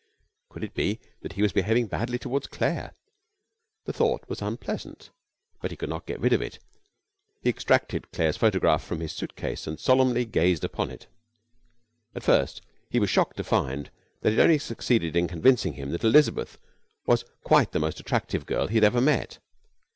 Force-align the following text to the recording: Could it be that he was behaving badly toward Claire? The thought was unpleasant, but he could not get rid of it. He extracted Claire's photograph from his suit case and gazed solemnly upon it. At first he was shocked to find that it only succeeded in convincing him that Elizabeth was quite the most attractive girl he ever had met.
Could 0.49 0.63
it 0.63 0.73
be 0.73 0.99
that 1.21 1.33
he 1.33 1.43
was 1.43 1.53
behaving 1.53 1.85
badly 1.85 2.17
toward 2.17 2.49
Claire? 2.49 2.95
The 3.85 3.93
thought 3.93 4.27
was 4.27 4.41
unpleasant, 4.41 5.11
but 5.61 5.69
he 5.69 5.77
could 5.77 5.89
not 5.91 6.07
get 6.07 6.19
rid 6.19 6.33
of 6.33 6.41
it. 6.41 6.57
He 7.43 7.51
extracted 7.51 8.09
Claire's 8.11 8.35
photograph 8.35 8.83
from 8.83 8.99
his 8.99 9.11
suit 9.11 9.35
case 9.35 9.67
and 9.67 9.77
gazed 9.77 9.85
solemnly 9.85 10.23
upon 10.63 10.89
it. 10.89 11.05
At 12.15 12.23
first 12.23 12.63
he 12.89 12.99
was 12.99 13.11
shocked 13.11 13.37
to 13.37 13.43
find 13.43 13.91
that 14.21 14.33
it 14.33 14.39
only 14.39 14.57
succeeded 14.57 15.15
in 15.15 15.27
convincing 15.27 15.73
him 15.73 15.91
that 15.91 16.03
Elizabeth 16.03 16.57
was 17.05 17.23
quite 17.43 17.71
the 17.71 17.77
most 17.77 17.99
attractive 17.99 18.47
girl 18.47 18.69
he 18.69 18.79
ever 18.79 18.97
had 18.97 19.03
met. 19.05 19.37